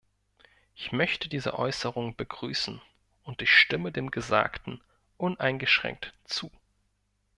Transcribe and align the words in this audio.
Ich 0.73 0.91
möchte 0.91 1.29
diese 1.29 1.59
Äußerungen 1.59 2.15
begrüßen, 2.15 2.81
und 3.21 3.41
ich 3.43 3.51
stimme 3.51 3.91
dem 3.91 4.09
Gesagten 4.09 4.81
uneingeschränkt 5.17 6.15
zu. 6.25 6.49